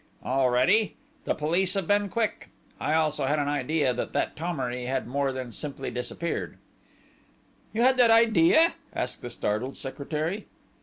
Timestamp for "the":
1.25-1.35, 9.21-9.29